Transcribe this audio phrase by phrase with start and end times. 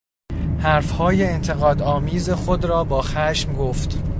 [0.59, 3.97] حرفهای انتقاد آمیز خود را با خشم گفت.